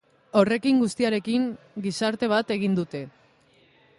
[0.39, 1.45] Horrekin guztiarekin
[1.85, 3.05] gizarte bat egin dute.